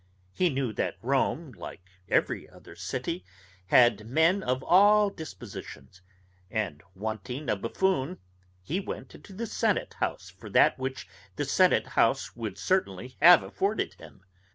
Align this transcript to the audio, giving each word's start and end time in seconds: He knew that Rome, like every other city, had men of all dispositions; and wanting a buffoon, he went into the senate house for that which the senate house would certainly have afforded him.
He 0.33 0.49
knew 0.49 0.73
that 0.73 0.97
Rome, 1.03 1.51
like 1.51 1.87
every 2.09 2.49
other 2.49 2.75
city, 2.75 3.23
had 3.67 4.07
men 4.09 4.41
of 4.41 4.63
all 4.63 5.11
dispositions; 5.11 6.01
and 6.49 6.81
wanting 6.95 7.51
a 7.51 7.55
buffoon, 7.55 8.17
he 8.63 8.79
went 8.79 9.13
into 9.13 9.31
the 9.31 9.45
senate 9.45 9.93
house 9.99 10.27
for 10.31 10.49
that 10.49 10.79
which 10.79 11.07
the 11.35 11.45
senate 11.45 11.85
house 11.89 12.35
would 12.35 12.57
certainly 12.57 13.15
have 13.21 13.43
afforded 13.43 13.93
him. 13.93 14.25